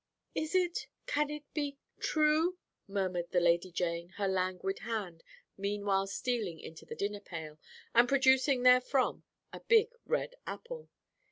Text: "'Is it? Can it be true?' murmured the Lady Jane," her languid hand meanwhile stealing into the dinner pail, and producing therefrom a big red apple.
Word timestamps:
"'Is 0.33 0.55
it? 0.55 0.87
Can 1.05 1.29
it 1.29 1.43
be 1.53 1.77
true?' 1.99 2.57
murmured 2.87 3.29
the 3.29 3.39
Lady 3.39 3.71
Jane," 3.71 4.09
her 4.17 4.27
languid 4.27 4.79
hand 4.79 5.21
meanwhile 5.59 6.07
stealing 6.07 6.59
into 6.59 6.87
the 6.87 6.95
dinner 6.95 7.19
pail, 7.19 7.59
and 7.93 8.09
producing 8.09 8.63
therefrom 8.63 9.25
a 9.53 9.59
big 9.59 9.89
red 10.07 10.33
apple. 10.47 10.89